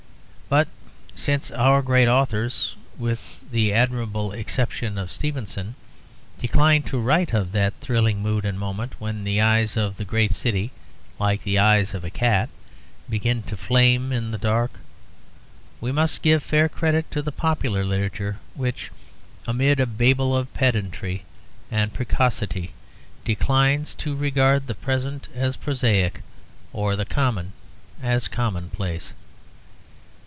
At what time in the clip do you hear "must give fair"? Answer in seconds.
15.93-16.67